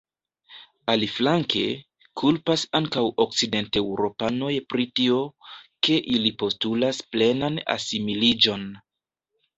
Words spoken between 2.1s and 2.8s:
kulpas